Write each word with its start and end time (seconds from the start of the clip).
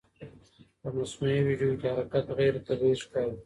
په 0.79 0.87
مصنوعي 0.97 1.39
ویډیو 1.45 1.73
کې 1.79 1.87
حرکت 1.95 2.25
غیر 2.37 2.53
طبیعي 2.67 2.95
ښکاري. 3.03 3.35